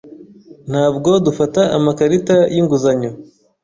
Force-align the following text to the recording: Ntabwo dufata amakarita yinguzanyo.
Ntabwo 0.69 1.09
dufata 1.25 1.61
amakarita 1.77 2.35
yinguzanyo. 2.53 3.11